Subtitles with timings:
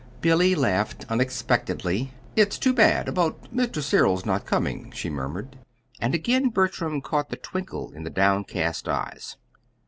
[0.19, 2.11] Billy laughed unexpectedly.
[2.35, 3.83] "It's too bad about Mr.
[3.83, 5.59] Cyril's not coming," she murmured.
[5.99, 9.37] And again Bertram caught the twinkle in the downcast eyes.